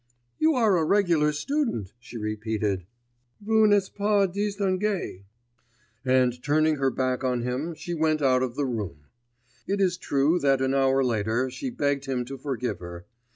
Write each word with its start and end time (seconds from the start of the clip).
'You 0.39 0.55
are 0.55 0.77
a 0.79 0.83
regular 0.83 1.31
student,' 1.31 1.93
she 1.99 2.17
repeated. 2.17 2.87
'Vous 3.39 3.67
n'êtes 3.67 3.93
pas 3.93 4.25
distingué'; 4.27 5.25
and 6.03 6.41
turning 6.41 6.77
her 6.77 6.89
back 6.89 7.23
on 7.23 7.43
him 7.43 7.75
she 7.75 7.93
went 7.93 8.19
out 8.19 8.41
of 8.41 8.55
the 8.55 8.65
room. 8.65 9.01
It 9.67 9.79
is 9.79 9.97
true 9.99 10.39
that 10.39 10.59
an 10.59 10.73
hour 10.73 11.03
later 11.03 11.51
she 11.51 11.69
begged 11.69 12.05
him 12.05 12.25
to 12.25 12.39
forgive 12.39 12.79
her.... 12.79 13.05